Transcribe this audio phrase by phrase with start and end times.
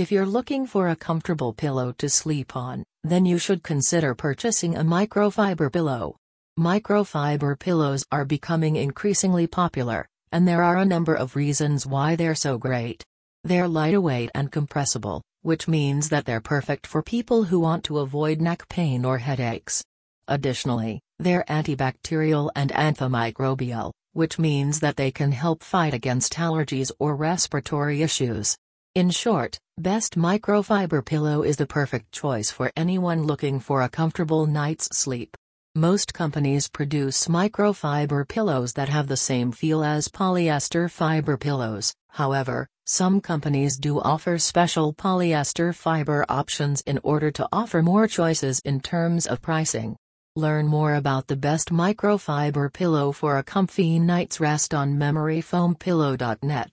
[0.00, 4.74] If you're looking for a comfortable pillow to sleep on, then you should consider purchasing
[4.74, 6.16] a microfiber pillow.
[6.58, 12.34] Microfiber pillows are becoming increasingly popular, and there are a number of reasons why they're
[12.34, 13.04] so great.
[13.44, 18.40] They're lightweight and compressible, which means that they're perfect for people who want to avoid
[18.40, 19.84] neck pain or headaches.
[20.28, 27.14] Additionally, they're antibacterial and antimicrobial, which means that they can help fight against allergies or
[27.14, 28.56] respiratory issues.
[28.96, 34.46] In short, Best Microfiber Pillow is the perfect choice for anyone looking for a comfortable
[34.46, 35.36] night's sleep.
[35.76, 42.66] Most companies produce microfiber pillows that have the same feel as polyester fiber pillows, however,
[42.84, 48.80] some companies do offer special polyester fiber options in order to offer more choices in
[48.80, 49.94] terms of pricing.
[50.34, 56.68] Learn more about the best microfiber pillow for a comfy night's rest on memoryfoampillow.net.